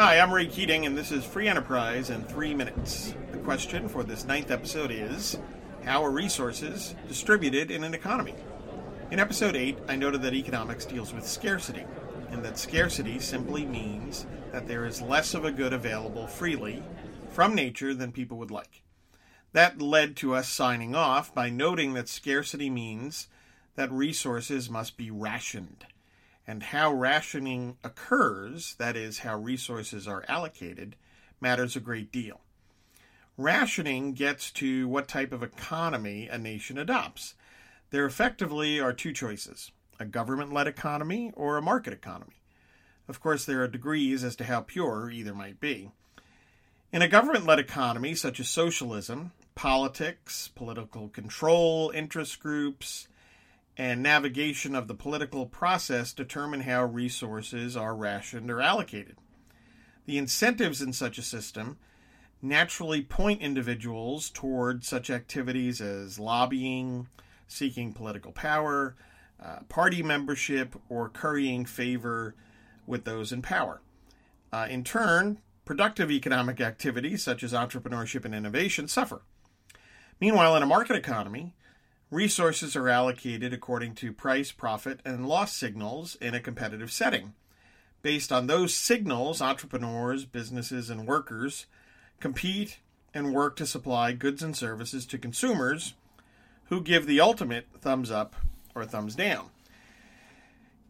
[0.00, 3.12] Hi, I'm Ray Keating, and this is Free Enterprise in three minutes.
[3.32, 5.38] The question for this ninth episode is
[5.84, 8.34] How are resources distributed in an economy?
[9.10, 11.84] In episode 8, I noted that economics deals with scarcity,
[12.30, 16.82] and that scarcity simply means that there is less of a good available freely
[17.28, 18.82] from nature than people would like.
[19.52, 23.28] That led to us signing off by noting that scarcity means
[23.76, 25.84] that resources must be rationed
[26.50, 30.96] and how rationing occurs, that is, how resources are allocated,
[31.40, 32.40] matters a great deal.
[33.36, 37.36] Rationing gets to what type of economy a nation adopts.
[37.90, 42.42] There effectively are two choices a government led economy or a market economy.
[43.06, 45.92] Of course, there are degrees as to how pure either might be.
[46.92, 53.06] In a government led economy, such as socialism, politics, political control, interest groups,
[53.80, 59.16] and navigation of the political process determine how resources are rationed or allocated.
[60.04, 61.78] The incentives in such a system
[62.42, 67.08] naturally point individuals toward such activities as lobbying,
[67.48, 68.96] seeking political power,
[69.42, 72.34] uh, party membership, or currying favor
[72.86, 73.80] with those in power.
[74.52, 79.22] Uh, in turn, productive economic activities such as entrepreneurship and innovation suffer.
[80.20, 81.54] Meanwhile, in a market economy,
[82.10, 87.34] Resources are allocated according to price, profit, and loss signals in a competitive setting.
[88.02, 91.66] Based on those signals, entrepreneurs, businesses, and workers
[92.18, 92.78] compete
[93.14, 95.94] and work to supply goods and services to consumers
[96.64, 98.34] who give the ultimate thumbs up
[98.74, 99.50] or thumbs down.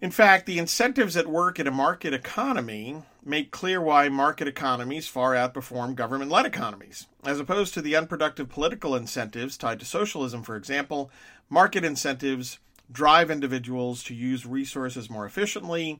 [0.00, 5.06] In fact, the incentives at work in a market economy make clear why market economies
[5.06, 7.06] far outperform government led economies.
[7.22, 11.10] As opposed to the unproductive political incentives tied to socialism, for example,
[11.50, 15.98] market incentives drive individuals to use resources more efficiently,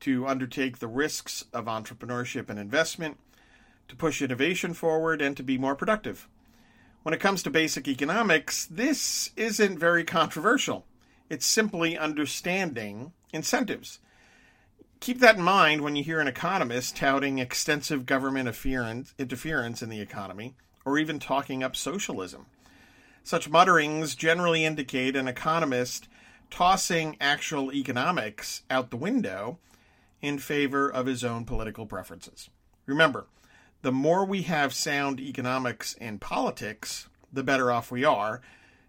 [0.00, 3.18] to undertake the risks of entrepreneurship and investment,
[3.86, 6.28] to push innovation forward, and to be more productive.
[7.04, 10.84] When it comes to basic economics, this isn't very controversial.
[11.30, 13.98] It's simply understanding incentives.
[15.00, 20.00] Keep that in mind when you hear an economist touting extensive government interference in the
[20.00, 22.46] economy, or even talking up socialism.
[23.22, 26.08] Such mutterings generally indicate an economist
[26.50, 29.58] tossing actual economics out the window
[30.22, 32.48] in favor of his own political preferences.
[32.86, 33.26] Remember,
[33.82, 38.40] the more we have sound economics in politics, the better off we are.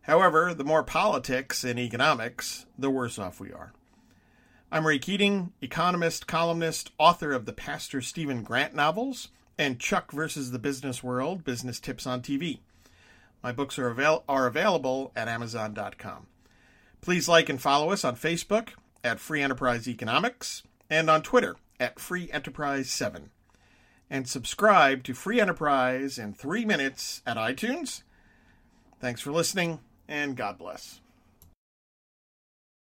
[0.03, 3.73] However, the more politics and economics, the worse off we are.
[4.71, 10.51] I'm Ray Keating, economist, columnist, author of the Pastor Stephen Grant novels and Chuck versus
[10.51, 12.59] the Business World Business Tips on TV.
[13.43, 16.27] My books are, avail- are available at Amazon.com.
[17.01, 18.69] Please like and follow us on Facebook
[19.03, 23.29] at Free Enterprise Economics and on Twitter at Free Enterprise 7.
[24.09, 28.03] And subscribe to Free Enterprise in three minutes at iTunes.
[28.99, 30.99] Thanks for listening, and God bless.